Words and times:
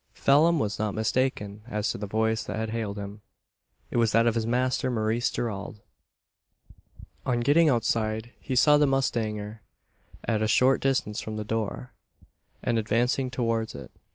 Phelim 0.15 0.57
was 0.57 0.79
not 0.79 0.95
mistaken 0.95 1.61
as 1.67 1.91
to 1.91 1.97
the 1.99 2.07
voice 2.07 2.43
that 2.45 2.55
had 2.55 2.71
hailed 2.71 2.97
him. 2.97 3.21
It 3.91 3.97
was 3.97 4.13
that 4.13 4.25
of 4.25 4.33
his 4.33 4.47
master, 4.47 4.89
Maurice 4.89 5.29
Gerald. 5.29 5.79
On 7.23 7.39
getting 7.41 7.69
outside, 7.69 8.31
he 8.39 8.55
saw 8.55 8.79
the 8.79 8.87
mustanger 8.87 9.61
at 10.23 10.41
a 10.41 10.47
short 10.47 10.81
distance 10.81 11.21
from 11.21 11.35
the 11.37 11.45
door, 11.45 11.93
and 12.63 12.79
advancing 12.79 13.29
towards 13.29 13.75
it. 13.75 13.91